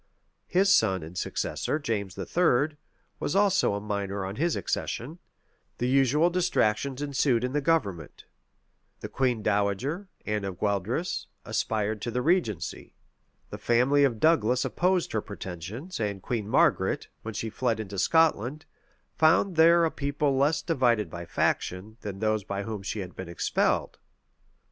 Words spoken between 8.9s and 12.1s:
the queen dowager, Anne of Gueldres, aspired to